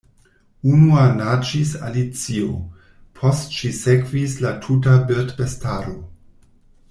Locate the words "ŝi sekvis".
3.59-4.37